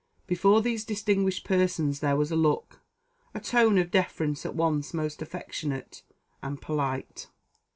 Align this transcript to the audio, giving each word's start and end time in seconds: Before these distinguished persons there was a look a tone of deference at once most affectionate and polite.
Before 0.25 0.63
these 0.63 0.83
distinguished 0.83 1.43
persons 1.45 1.99
there 1.99 2.15
was 2.15 2.31
a 2.31 2.35
look 2.35 2.81
a 3.35 3.39
tone 3.39 3.77
of 3.77 3.91
deference 3.91 4.47
at 4.47 4.55
once 4.55 4.95
most 4.95 5.21
affectionate 5.21 6.01
and 6.41 6.59
polite. 6.59 7.27